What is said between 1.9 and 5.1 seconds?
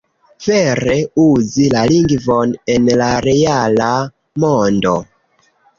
lingvon en la reala mondo."